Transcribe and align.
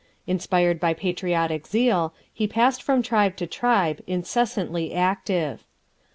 Inspired 0.25 0.79
by 0.79 0.95
patriotic 0.95 1.67
zeal, 1.67 2.15
he 2.33 2.47
passed 2.47 2.81
from 2.81 3.03
tribe 3.03 3.35
to 3.35 3.45
tribe, 3.45 4.01
incessantly 4.07 4.95
active. 4.95 5.63